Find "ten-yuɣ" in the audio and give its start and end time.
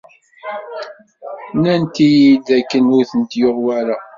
3.11-3.57